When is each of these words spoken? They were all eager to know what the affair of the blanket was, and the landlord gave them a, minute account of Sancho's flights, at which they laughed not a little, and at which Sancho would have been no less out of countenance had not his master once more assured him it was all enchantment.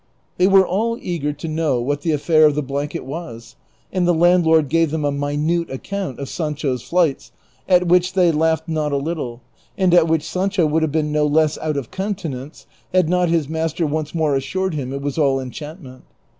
They 0.37 0.47
were 0.47 0.65
all 0.65 0.97
eager 0.99 1.31
to 1.33 1.47
know 1.47 1.79
what 1.79 2.01
the 2.01 2.09
affair 2.11 2.47
of 2.47 2.55
the 2.55 2.63
blanket 2.63 3.05
was, 3.05 3.55
and 3.93 4.07
the 4.07 4.15
landlord 4.15 4.67
gave 4.67 4.89
them 4.89 5.05
a, 5.05 5.11
minute 5.11 5.69
account 5.69 6.17
of 6.17 6.27
Sancho's 6.27 6.81
flights, 6.81 7.31
at 7.69 7.85
which 7.87 8.13
they 8.13 8.31
laughed 8.31 8.67
not 8.67 8.91
a 8.91 8.97
little, 8.97 9.41
and 9.77 9.93
at 9.93 10.07
which 10.07 10.27
Sancho 10.27 10.65
would 10.65 10.81
have 10.81 10.91
been 10.91 11.11
no 11.11 11.27
less 11.27 11.55
out 11.59 11.77
of 11.77 11.91
countenance 11.91 12.65
had 12.91 13.09
not 13.09 13.29
his 13.29 13.47
master 13.47 13.85
once 13.85 14.15
more 14.15 14.35
assured 14.35 14.73
him 14.73 14.91
it 14.91 15.03
was 15.03 15.19
all 15.19 15.39
enchantment. 15.39 16.01